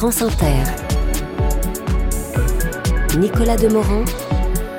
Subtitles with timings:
[0.00, 0.62] France Inter.
[3.18, 4.04] Nicolas Demorand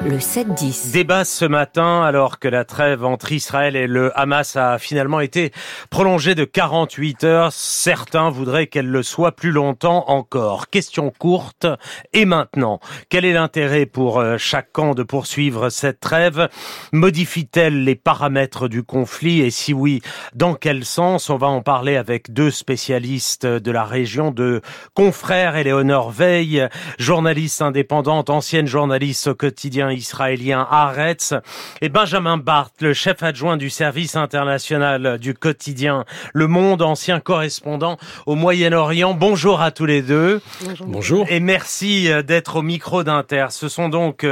[0.06, 0.92] le 7-10.
[0.92, 5.52] Débat ce matin alors que la trêve entre Israël et le Hamas a finalement été
[5.90, 7.52] prolongée de 48 heures.
[7.52, 10.70] Certains voudraient qu'elle le soit plus longtemps encore.
[10.70, 11.68] Question courte.
[12.14, 12.80] Et maintenant,
[13.10, 16.48] quel est l'intérêt pour euh, chaque camp de poursuivre cette trêve?
[16.94, 19.42] Modifie-t-elle les paramètres du conflit?
[19.42, 20.02] Et si oui,
[20.34, 21.30] dans quel sens?
[21.30, 24.62] On va en parler avec deux spécialistes de la région, de
[24.94, 31.34] confrères Éléonore Veil, journaliste indépendante, ancienne journaliste au quotidien israélien Haaretz
[31.82, 37.98] et Benjamin Barth, le chef adjoint du service international du quotidien Le Monde, ancien correspondant
[38.26, 39.14] au Moyen-Orient.
[39.14, 40.42] Bonjour à tous les deux.
[40.86, 41.26] Bonjour.
[41.30, 43.48] Et merci euh, d'être au micro d'Inter.
[43.50, 44.26] Ce sont donc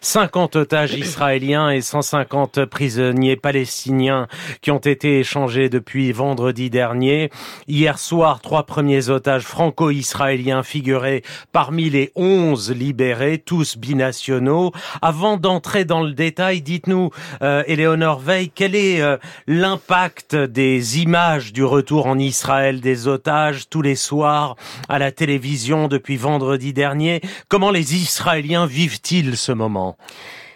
[0.00, 4.28] 50 euh, otages israéliens et 150 prisonniers palestiniens
[4.60, 7.30] qui ont été échangés depuis vendredi dernier.
[7.68, 14.72] Hier soir, trois premiers otages franco-israéliens figuraient parmi les 11 libérés, tous binationaux.
[15.04, 17.10] Avant d'entrer dans le détail, dites-nous,
[17.42, 19.16] euh, Éléonore Veil, quel est euh,
[19.48, 24.54] l'impact des images du retour en Israël des otages tous les soirs
[24.88, 27.20] à la télévision depuis vendredi dernier?
[27.48, 29.96] Comment les Israéliens vivent-ils ce moment?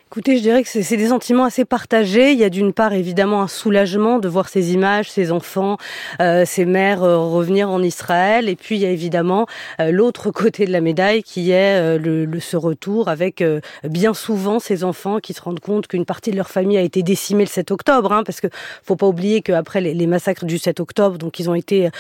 [0.09, 2.31] Écoutez, je dirais que c'est des sentiments assez partagés.
[2.31, 5.79] Il y a d'une part évidemment un soulagement de voir ces images, ces enfants,
[6.21, 8.48] euh, ces mères euh, revenir en Israël.
[8.48, 9.47] Et puis il y a évidemment
[9.81, 13.43] euh, l'autre côté de la médaille qui est le, le, ce retour avec
[13.83, 17.03] bien souvent ces enfants qui se rendent compte qu'une partie de leur famille a été
[17.03, 18.13] décimée le 7 octobre.
[18.13, 18.47] Hein, parce que
[18.85, 21.91] faut pas oublier qu'après les, les, massacres du 7 octobre, donc ils ont été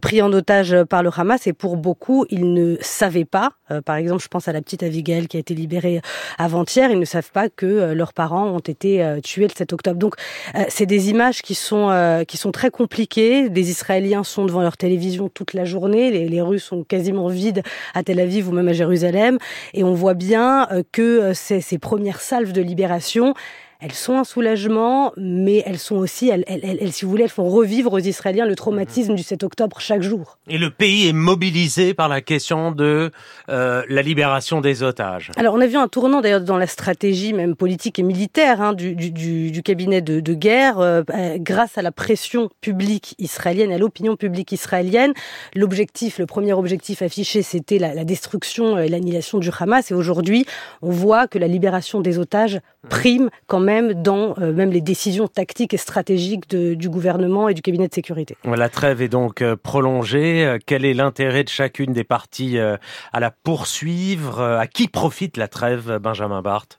[0.00, 1.48] pris en otage par le Hamas.
[1.48, 3.50] Et pour beaucoup, ils ne savaient pas.
[3.84, 6.00] par exemple, je pense à la petite Abigail qui a été libérée
[6.38, 6.92] avant-hier.
[6.92, 9.98] Ils ne savent pas que euh, leurs parents ont été euh, tués le 7 octobre.
[9.98, 10.14] Donc,
[10.54, 11.86] euh, c'est des images qui sont
[12.28, 13.48] qui sont très compliquées.
[13.48, 16.10] Des Israéliens sont devant leur télévision toute la journée.
[16.10, 17.62] Les, les rues sont quasiment vides
[17.94, 19.38] à Tel Aviv ou même à Jérusalem,
[19.74, 23.34] et on voit bien que ces, ces premières salves de libération
[23.80, 27.48] elles sont un soulagement, mais elles sont aussi, elles, elles, si vous voulez, elles font
[27.48, 30.38] revivre aux Israéliens le traumatisme du 7 octobre chaque jour.
[30.48, 33.10] Et le pays est mobilisé par la question de
[33.50, 35.30] euh, la libération des otages.
[35.36, 38.72] Alors on a vu un tournant d'ailleurs dans la stratégie même politique et militaire hein,
[38.72, 39.10] du, du,
[39.50, 44.16] du, cabinet de, de guerre euh, euh, grâce à la pression publique israélienne, à l'opinion
[44.16, 45.12] publique israélienne.
[45.54, 49.90] L'objectif, le premier objectif affiché, c'était la, la destruction et l'annihilation du Hamas.
[49.90, 50.46] Et aujourd'hui,
[50.80, 55.28] on voit que la libération des otages prime quand même dans euh, même les décisions
[55.28, 58.36] tactiques et stratégiques de, du gouvernement et du cabinet de sécurité.
[58.44, 60.44] La trêve est donc euh, prolongée.
[60.44, 64.40] Euh, quel est l'intérêt de chacune des parties à la poursuivre?
[64.40, 66.78] À qui profite la trêve, Benjamin Barthes?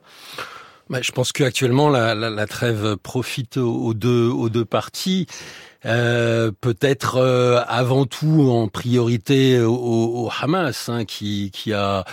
[0.90, 5.28] Bah, je pense qu'actuellement la, la, la, trêve profite aux deux aux deux parties.
[5.86, 7.20] Euh, peut-être
[7.68, 12.04] avant tout en priorité au, au Hamas, hein, qui, qui a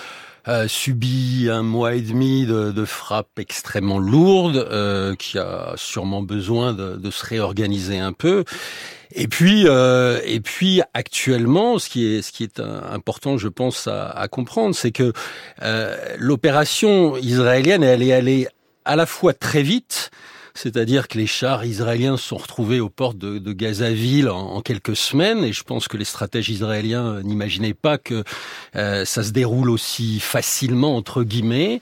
[0.44, 6.22] a subi un mois et demi de, de frappes extrêmement lourdes, euh, qui a sûrement
[6.22, 8.44] besoin de, de, se réorganiser un peu.
[9.12, 13.86] Et puis, euh, et puis actuellement, ce qui est ce qui est important, je pense,
[13.86, 15.12] à, à comprendre, c'est que
[15.62, 18.48] euh, l'opération israélienne, elle est allée
[18.84, 20.10] à la fois très vite,
[20.54, 24.60] c'est-à-dire que les chars israéliens se sont retrouvés aux portes de, de Gazaville en, en,
[24.60, 28.24] quelques semaines, et je pense que les stratèges israéliens n'imaginaient pas que
[28.76, 31.80] euh, ça se déroule aussi facilement entre guillemets.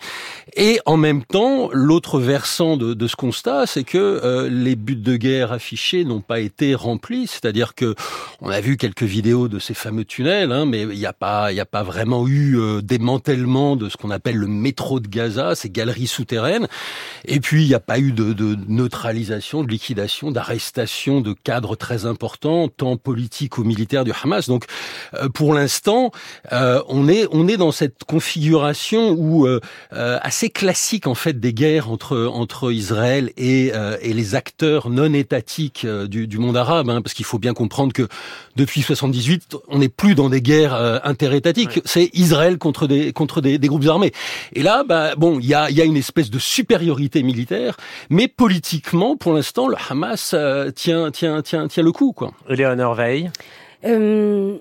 [0.56, 4.97] Et en même temps, l'autre versant de, de, ce constat, c'est que euh, les buts
[4.97, 7.94] de guerre affichés n'ont pas été remplis, c'est-à-dire que
[8.41, 11.53] on a vu quelques vidéos de ces fameux tunnels, hein, mais il n'y a pas,
[11.53, 15.54] il a pas vraiment eu euh, démantèlement de ce qu'on appelle le métro de Gaza,
[15.54, 16.66] ces galeries souterraines.
[17.24, 21.76] Et puis il n'y a pas eu de, de neutralisation, de liquidation, d'arrestation de cadres
[21.76, 24.48] très importants, tant politiques ou militaires du Hamas.
[24.48, 24.64] Donc,
[25.14, 26.10] euh, pour l'instant,
[26.53, 29.60] euh, on est on est dans cette configuration où euh,
[29.91, 35.87] assez classique en fait des guerres entre entre Israël et et les acteurs non étatiques
[35.87, 38.09] du, du monde arabe, hein, parce qu'il faut bien comprendre que
[38.56, 41.81] depuis 78, on n'est plus dans des guerres interétatiques.
[41.84, 44.12] C'est Israël contre des contre des, des, groupes armés.
[44.54, 47.77] Et là, bah, bon, il y a il y a une espèce de supériorité militaire,
[48.10, 52.12] mais politique politiquement, pour l'instant, le Hamas euh, tient, tient, tient, tient le coup.
[52.12, 52.33] Quoi.
[52.48, 53.30] Léonore Veil
[53.84, 54.59] euh,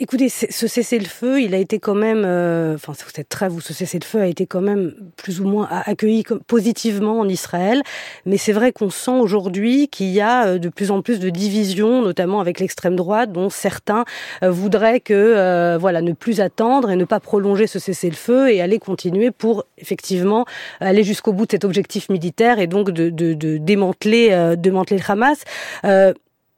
[0.00, 4.22] Écoutez, ce cessez-le-feu, il a été quand même, euh, enfin cette trêve ou ce cessez-le-feu
[4.22, 7.82] a été quand même plus ou moins accueilli positivement en Israël,
[8.24, 11.28] mais c'est vrai qu'on sent aujourd'hui qu'il y a euh, de plus en plus de
[11.28, 14.06] divisions, notamment avec l'extrême droite, dont certains
[14.42, 18.62] euh, voudraient que, euh, voilà, ne plus attendre et ne pas prolonger ce cessez-le-feu et
[18.62, 20.46] aller continuer pour effectivement
[20.80, 25.04] aller jusqu'au bout de cet objectif militaire et donc de, de, de démanteler, démanteler le
[25.06, 25.44] Hamas.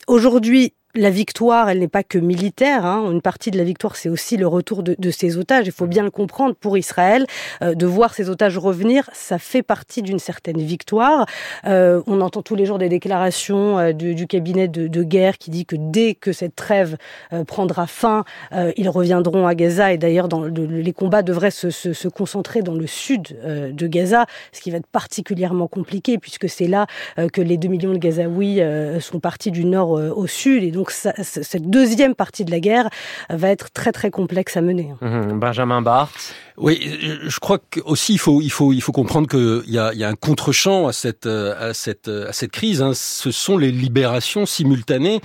[0.07, 2.87] Aujourd'hui, la victoire, elle n'est pas que militaire.
[2.87, 3.11] Hein.
[3.11, 5.67] Une partie de la victoire, c'est aussi le retour de, de, ces otages.
[5.67, 7.27] Il faut bien le comprendre pour Israël.
[7.63, 11.27] Euh, de voir ces otages revenir, ça fait partie d'une certaine victoire.
[11.67, 15.39] Euh, on entend tous les jours des déclarations euh, du, du, cabinet de, de, guerre
[15.39, 16.97] qui dit que dès que cette trêve
[17.33, 19.93] euh, prendra fin, euh, ils reviendront à Gaza.
[19.93, 24.61] Et d'ailleurs, les combats devraient se, se, se, concentrer dans le sud de Gaza, ce
[24.61, 26.87] qui va être particulièrement compliqué puisque c'est là
[27.33, 28.61] que les 2 millions de Gazaouis
[29.01, 30.63] sont partis du nord au sud.
[30.63, 32.91] Et donc donc ça, cette deuxième partie de la guerre
[33.31, 34.93] va être très très complexe à mener.
[35.01, 36.35] Mmh, Benjamin Barthes.
[36.59, 39.95] Oui, je crois que aussi il faut il faut il faut comprendre qu'il y a,
[39.95, 42.83] il y a un contre-champ à cette à cette à cette crise.
[42.83, 42.93] Hein.
[42.93, 45.23] Ce sont les libérations simultanées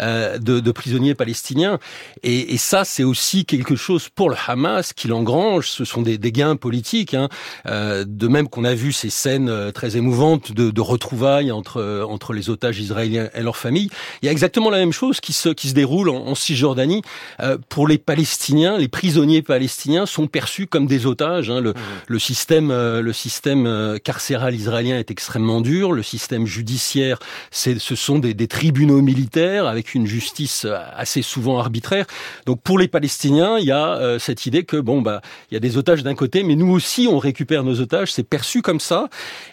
[0.00, 1.78] euh, de, de, prisonniers palestiniens.
[2.22, 5.68] Et, et ça, c'est aussi quelque chose pour le Hamas qui l'engrange.
[5.68, 7.14] Ce sont des, des gains politiques.
[7.14, 7.28] Hein.
[7.66, 12.04] Euh, de même qu'on a vu ces scènes euh, très émouvantes de, de, retrouvailles entre
[12.08, 13.90] entre les otages israéliens et leurs familles.
[14.22, 17.02] Il y a exactement la même chose qui se qui se déroule en, en Cisjordanie.
[17.40, 21.50] Euh, pour les Palestiniens, les prisonniers palestiniens sont perçus comme des otages.
[21.50, 21.60] Hein.
[21.60, 21.74] Le, mmh.
[22.06, 25.92] le système le système carcéral israélien est extrêmement dur.
[25.92, 27.18] Le système judiciaire,
[27.50, 32.06] c'est ce sont des, des tribunaux militaires avec une justice assez souvent arbitraire.
[32.46, 35.20] Donc pour les Palestiniens, il y a euh, cette idée que bon bah
[35.50, 38.12] il y a des otages d'un côté, mais nous aussi on récupère nos otages.
[38.12, 39.08] C'est perçu comme ça,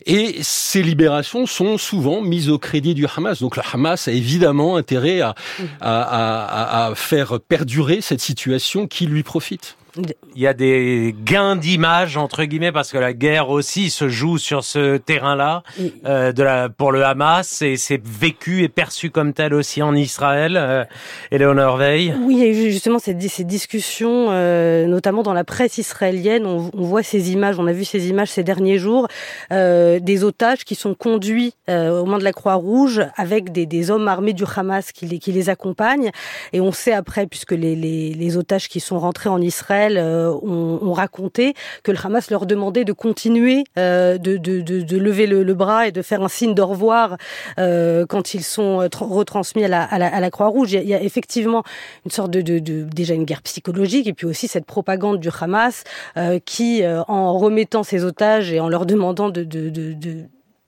[0.06, 3.40] et ces libérations sont souvent mises au crédit du Hamas.
[3.40, 5.36] Donc le Hamas a évidemment intérêt à,
[5.82, 11.56] à, à, à faire perdurer cette situation qui lui profite il y a des gains
[11.56, 15.64] d'image entre guillemets parce que la guerre aussi se joue sur ce terrain-là
[16.06, 19.96] euh, de la pour le Hamas et c'est vécu et perçu comme tel aussi en
[19.96, 20.58] Israël.
[20.58, 20.84] Euh,
[21.32, 22.16] Eleonore Veil.
[22.22, 26.46] Oui, il y a eu justement ces, ces discussions, euh, notamment dans la presse israélienne.
[26.46, 29.08] On, on, voit ces images, on a vu ces images ces derniers jours,
[29.52, 33.92] euh, des otages qui sont conduits euh, au moment de la Croix-Rouge avec des, des,
[33.92, 36.12] hommes armés du Hamas qui les, qui les accompagnent.
[36.54, 40.32] Et on sait après, puisque les, les, les otages qui sont rentrés en Israël euh,
[40.42, 41.54] ont, ont, raconté
[41.84, 45.54] que le Hamas leur demandait de continuer euh, de, de, de, de, lever le, le,
[45.54, 47.18] bras et de faire un signe de revoir
[47.60, 50.74] euh, quand ils sont retransmis à la, à la, Croix-Rouge.
[50.74, 51.64] Il, y a effectivement
[52.06, 55.84] une sorte de, déjà une guerre psychologique et puis aussi cette propagande du Hamas
[56.46, 60.26] qui, en remettant ses otages et en leur demandant de, de, de, de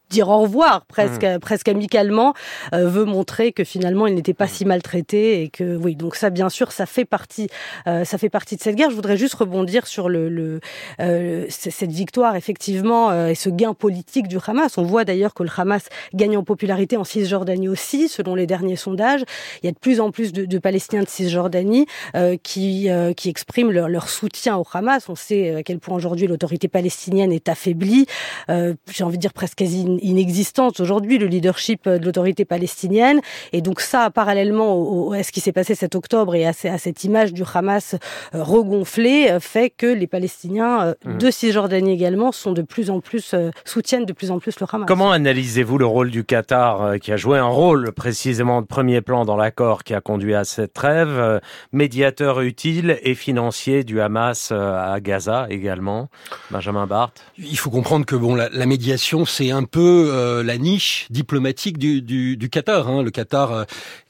[0.10, 1.40] dire au revoir presque mmh.
[1.40, 2.34] presque amicalement
[2.74, 4.50] euh, veut montrer que finalement il n'était pas mmh.
[4.50, 7.50] si maltraité et que oui donc ça bien sûr ça fait partie
[7.88, 8.90] euh, ça fait partie de cette guerre.
[8.90, 10.60] Je voudrais juste rebondir sur le, le
[11.00, 14.78] euh, cette victoire effectivement euh, et ce gain politique du Hamas.
[14.78, 18.76] On voit d'ailleurs que le Hamas gagne en popularité en Cisjordanie aussi selon les derniers
[18.76, 19.24] sondages.
[19.62, 23.30] Il y a de plus en plus de, de Palestiniens de Cisjordanie euh, qui qui
[23.30, 25.10] expriment leur, leur soutien au Hamas.
[25.10, 28.06] On sait à quel point aujourd'hui l'autorité palestinienne est affaiblie.
[28.48, 33.22] J'ai envie de dire presque quasi inexistante aujourd'hui, le leadership de l'autorité palestinienne.
[33.54, 36.78] Et donc ça, parallèlement au, à ce qui s'est passé cet octobre et à, à,
[36.78, 41.18] cette image du Hamas euh, regonflée, euh, fait que les Palestiniens euh, mmh.
[41.18, 44.68] de Cisjordanie également sont de plus en plus, euh, soutiennent de plus en plus le
[44.72, 44.88] Hamas.
[44.88, 49.02] Comment analysez-vous le rôle du Qatar, euh, qui a joué un rôle précisément de premier
[49.02, 51.40] plan dans l'accord qui a conduit à cette trêve, euh,
[51.72, 56.10] médiateur utile et financier du Hamas à Gaza également?
[56.52, 57.22] Benjamin Barthes?
[57.38, 61.78] Il faut comprendre que bon, la, la médiation, c'est un peu euh, la niche diplomatique
[61.78, 62.88] du, du, du Qatar.
[62.88, 63.04] Hein.
[63.04, 63.64] Le Qatar, euh,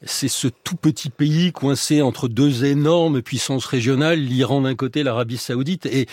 [0.03, 5.37] c'est ce tout petit pays coincé entre deux énormes puissances régionales, l'Iran d'un côté, l'Arabie
[5.37, 6.07] saoudite, et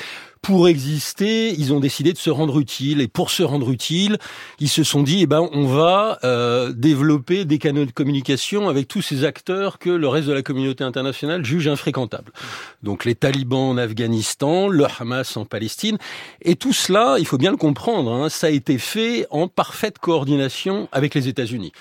[0.44, 3.00] pour exister, ils ont décidé de se rendre utile.
[3.00, 4.18] Et pour se rendre utile,
[4.60, 8.86] ils se sont dit, eh ben, on va euh, développer des canaux de communication avec
[8.86, 12.30] tous ces acteurs que le reste de la communauté internationale juge infréquentables.
[12.82, 15.96] Donc les talibans en Afghanistan, le Hamas en Palestine.
[16.42, 19.98] Et tout cela, il faut bien le comprendre, hein, ça a été fait en parfaite
[19.98, 21.72] coordination avec les États-Unis.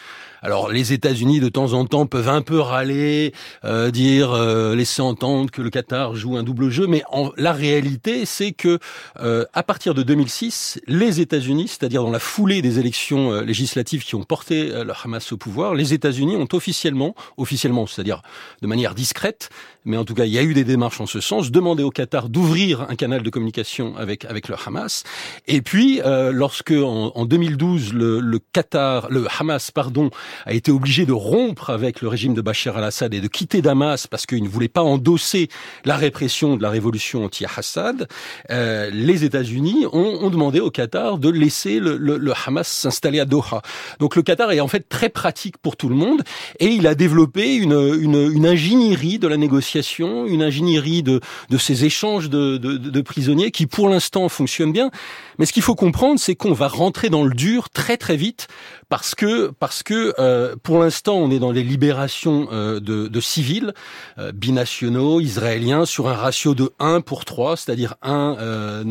[0.44, 3.34] Alors les États-Unis de temps en temps peuvent un peu râler,
[3.64, 7.54] euh, dire, euh, laisser entendre que le Qatar joue un double jeu, mais en, la
[7.54, 8.78] réalité c'est que
[9.22, 14.04] euh, à partir de 2006, les États-Unis, c'est-à-dire dans la foulée des élections euh, législatives
[14.04, 18.22] qui ont porté euh, le Hamas au pouvoir, les États-Unis ont officiellement, officiellement, c'est-à-dire
[18.62, 19.50] de manière discrète,
[19.86, 21.90] mais en tout cas il y a eu des démarches en ce sens, demandé au
[21.90, 25.04] Qatar d'ouvrir un canal de communication avec avec le Hamas.
[25.48, 30.10] Et puis lorsque en, en 2012 le, le Qatar, le Hamas, pardon,
[30.46, 34.08] a été obligé de rompre avec le régime de Bachar al-Assad et de quitter Damas
[34.08, 35.50] parce qu'il ne voulait pas endosser
[35.86, 38.08] la répression de la révolution anti-Assad,
[38.52, 43.20] euh, les États-Unis ont, ont, demandé au Qatar de laisser le, le, le Hamas s'installer
[43.20, 43.62] à Doha.
[44.00, 46.24] Donc le Qatar est en fait très pratique pour tout le monde
[46.60, 51.58] et il a développé une, une, une ingénierie de la négociation, une ingénierie de, de
[51.58, 54.92] ces échanges de, de, de prisonniers qui pour l'instant fonctionne bien.
[55.40, 58.48] Mais ce qu'il faut comprendre, c'est qu'on va rentrer dans le dur très très vite
[58.94, 63.20] parce que parce que euh, pour l'instant on est dans les libérations euh, de, de,
[63.20, 63.74] civils
[64.20, 68.36] euh, binationaux israéliens sur un ratio de 1 pour 3, c'est-à-dire un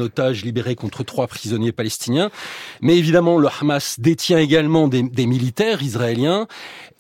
[0.00, 2.30] otage libéré contre trois prisonniers palestiniens.
[2.80, 6.49] Mais évidemment le Hamas détient également des, des militaires israéliens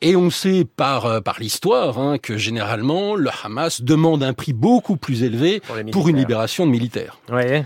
[0.00, 4.96] et on sait par par l'histoire hein, que généralement le Hamas demande un prix beaucoup
[4.96, 7.18] plus élevé pour, pour une libération de militaires.
[7.32, 7.64] Oui.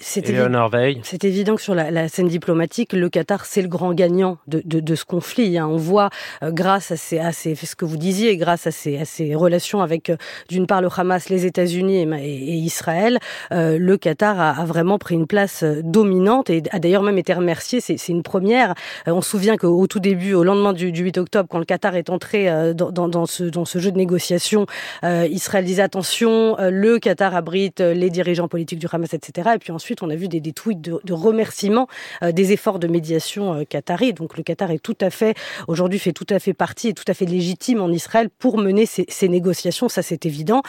[0.00, 4.61] C'est évident que sur la, la, scène diplomatique, le Qatar c'est le grand gagnant de,
[4.64, 5.58] de, de ce conflit.
[5.58, 5.66] Hein.
[5.68, 6.10] On voit,
[6.42, 9.34] euh, grâce à, ces, à ces, ce que vous disiez, grâce à ces, à ces
[9.34, 10.16] relations avec, euh,
[10.48, 13.18] d'une part, le Hamas, les États-Unis et, et, Israël,
[13.52, 17.18] euh, le Qatar a, a, vraiment pris une place euh, dominante et a d'ailleurs même
[17.18, 17.80] été remercié.
[17.80, 18.74] C'est une première.
[19.06, 21.96] on se souvient qu'au tout début, au lendemain du, du, 8 octobre, quand le Qatar
[21.96, 24.66] est entré dans, dans, dans, ce, dans ce jeu de négociation,
[25.02, 29.50] Israël disait attention, le Qatar abrite les dirigeants politiques du Hamas, etc.
[29.54, 31.86] Et puis ensuite, on a vu des, des tweets de, de remerciement
[32.22, 34.12] des efforts de médiation qatari.
[34.12, 35.34] Donc le Qatar est tout à fait,
[35.66, 38.84] aujourd'hui, fait tout à fait partie et tout à fait légitime en Israël pour mener
[38.84, 39.88] ces, ces négociations.
[39.88, 40.62] Ça, c'est évident.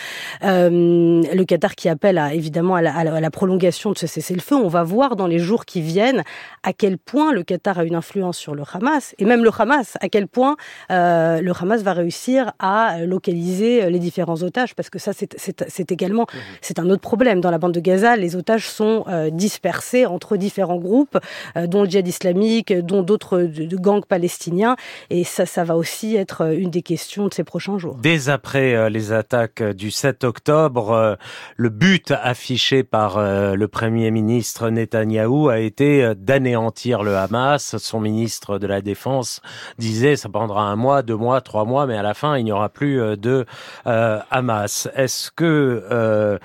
[0.44, 4.56] Euh, le Qatar qui appelle à, évidemment à la, à la prolongation de ce cessez-le-feu.
[4.56, 6.24] On va voir dans les jours qui viennent
[6.64, 9.98] à quel point le Qatar a une influence sur le Hamas et même le Hamas,
[10.00, 10.56] à quel point
[10.92, 16.24] euh, le Hamas va réussir à localiser les différents otages parce que ça, c'est également,
[16.24, 16.38] mmh.
[16.62, 17.42] c'est un autre problème.
[17.42, 21.18] Dans la bande de Gaza, les otages sont euh, dispersés entre différents groupes,
[21.56, 24.76] dont le djihad islamique, dont d'autres de gangs palestiniens.
[25.10, 27.98] Et ça, ça va aussi être euh, une des questions de ces prochains jours.
[28.02, 31.16] Dès après euh, les attaques du 7 octobre, euh,
[31.58, 37.78] le but affiché par le Premier ministre Netanyahou a été d'anéantir le Hamas.
[37.78, 39.42] Son ministre de la Défense
[39.78, 42.52] disait ça prendra un mois, deux mois, trois mois, mais à la fin, il n'y
[42.52, 43.46] aura plus de
[43.86, 44.90] Hamas.
[44.96, 46.40] Est-ce que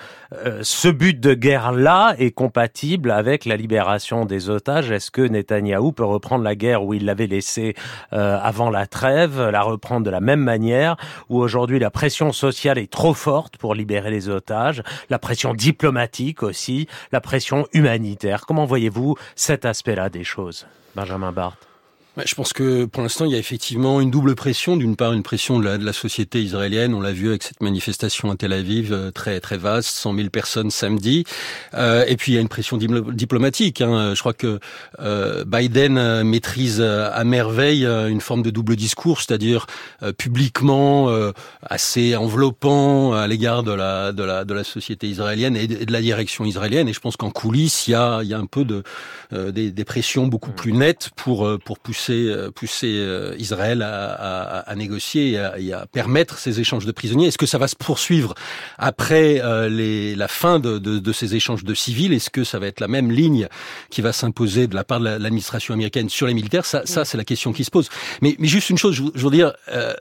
[0.62, 4.90] ce but de guerre-là est compatible avec la libération des otages?
[4.90, 7.74] Est-ce que Netanyahou peut reprendre la guerre où il l'avait laissé
[8.12, 10.96] euh, avant la trêve, la reprendre de la même manière,
[11.28, 16.42] où aujourd'hui la pression sociale est trop forte pour libérer les otages, la pression diplomatique
[16.42, 18.46] aussi, la pression humanitaire.
[18.46, 21.67] Comment voyez-vous cet aspect-là des choses, Benjamin Barthes?
[22.26, 24.76] Je pense que pour l'instant, il y a effectivement une double pression.
[24.76, 26.94] D'une part, une pression de la, de la société israélienne.
[26.94, 30.28] On l'a vu avec cette manifestation à Tel Aviv, euh, très très vaste, 100 000
[30.30, 31.24] personnes samedi.
[31.74, 33.80] Euh, et puis il y a une pression diplomatique.
[33.80, 34.14] Hein.
[34.14, 34.58] Je crois que
[35.00, 39.66] euh, Biden euh, maîtrise à merveille une forme de double discours, c'est-à-dire
[40.16, 41.10] publiquement
[41.62, 46.00] assez enveloppant à l'égard de la, de la de la société israélienne et de, la
[46.00, 46.88] direction israélienne.
[46.88, 48.82] Et je pense qu'en coulisses, il y a il y a un peu de
[49.32, 54.58] des, des pressions beaucoup plus nettes pour pour pousser pousser, pousser euh, Israël à, à,
[54.60, 57.28] à négocier et à, et à, permettre ces échanges de prisonniers.
[57.28, 58.34] Est-ce que ça va se poursuivre
[58.78, 62.12] après euh, les, la fin de, de, de, ces échanges de civils?
[62.12, 63.48] Est-ce que ça va être la même ligne
[63.90, 66.64] qui va s'imposer de la part de l'administration américaine sur les militaires?
[66.64, 67.88] Ça, ça c'est la question qui se pose.
[68.22, 69.52] Mais, mais juste une chose, je, je veux dire.
[69.68, 69.94] Euh,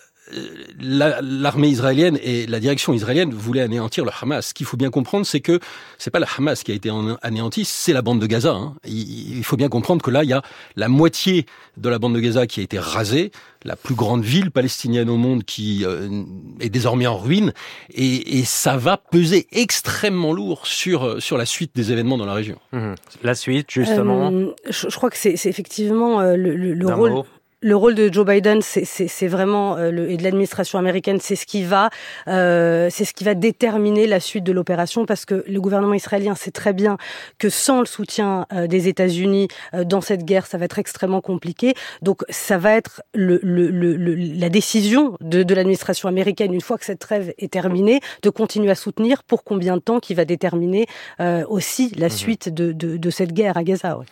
[0.79, 4.47] l'armée israélienne et la direction israélienne voulaient anéantir le Hamas.
[4.47, 5.59] Ce qu'il faut bien comprendre, c'est que
[5.97, 6.91] c'est pas le Hamas qui a été
[7.21, 8.51] anéanti, c'est la bande de Gaza.
[8.51, 8.75] Hein.
[8.85, 10.41] Il faut bien comprendre que là, il y a
[10.75, 11.45] la moitié
[11.77, 13.31] de la bande de Gaza qui a été rasée,
[13.63, 16.23] la plus grande ville palestinienne au monde qui euh,
[16.59, 17.53] est désormais en ruine,
[17.93, 22.33] et, et, ça va peser extrêmement lourd sur sur la suite des événements dans la
[22.33, 22.57] région.
[22.71, 22.93] Mmh.
[23.23, 24.31] La suite, justement.
[24.31, 27.11] Euh, je, je, crois que c'est effectivement euh, le, le, le rôle.
[27.11, 27.25] Mot
[27.61, 31.47] le rôle de Joe Biden, c'est vraiment euh, le, et de l'administration américaine, c'est ce
[31.47, 31.89] qui va,
[32.27, 36.35] euh, c'est ce qui va déterminer la suite de l'opération, parce que le gouvernement israélien
[36.35, 36.97] sait très bien
[37.39, 41.21] que sans le soutien euh, des États-Unis euh, dans cette guerre, ça va être extrêmement
[41.21, 41.73] compliqué.
[42.03, 46.77] Donc, ça va être le, le, le la décision de, de l'administration américaine une fois
[46.77, 50.25] que cette trêve est terminée, de continuer à soutenir pour combien de temps, qui va
[50.25, 50.85] déterminer
[51.19, 53.97] euh, aussi la mmh suite de, de, de, cette guerre à Gaza.
[53.97, 54.05] Ouais.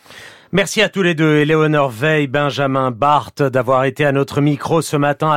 [0.56, 4.96] Merci à tous les deux, Éléonore Veil, Benjamin Barthes, d'avoir été à notre micro ce
[4.96, 5.28] matin.